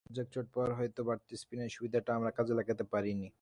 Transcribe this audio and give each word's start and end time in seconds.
রাজ্জাক 0.05 0.27
চোট 0.33 0.47
পাওয়ায় 0.53 0.75
হয়তো 0.77 1.01
বাড়তি 1.07 1.33
স্পিনারের 1.41 1.75
সুবিধাটা 1.77 2.11
আমরা 2.17 2.31
কাজে 2.37 2.53
লাগাতে 2.59 2.83
পারিনি। 2.93 3.29